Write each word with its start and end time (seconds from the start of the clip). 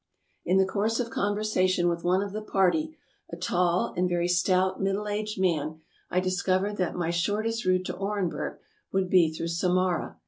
In 0.43 0.57
the 0.57 0.65
course 0.65 0.99
of 0.99 1.11
conversation 1.11 1.87
with 1.87 2.03
one 2.03 2.23
of 2.23 2.31
the 2.33 2.41
party, 2.41 2.97
a 3.31 3.37
tall 3.37 3.93
and 3.95 4.09
very 4.09 4.27
stout 4.27 4.81
middle 4.81 5.07
aged 5.07 5.39
man, 5.39 5.81
I 6.09 6.19
discovered 6.19 6.77
that 6.77 6.95
my 6.95 7.11
short 7.11 7.45
est 7.45 7.65
route 7.69 7.85
to 7.85 7.93
Orenburg 7.95 8.57
would 8.91 9.11
be 9.11 9.31
through 9.31 9.49
Samara. 9.49 10.17